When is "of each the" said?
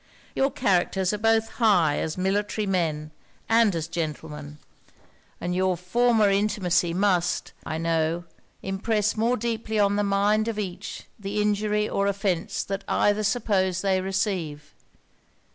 10.47-11.39